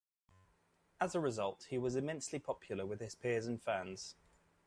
[0.99, 4.15] As a result, he was immensely popular with his peers and fans.